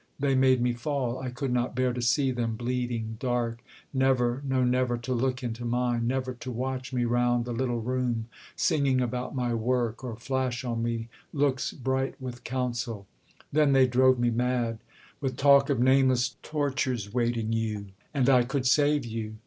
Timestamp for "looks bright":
11.33-12.19